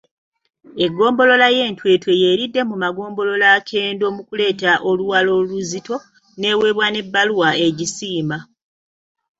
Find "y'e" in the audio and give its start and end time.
1.55-1.65